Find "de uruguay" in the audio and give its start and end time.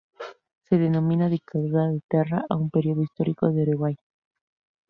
3.51-3.95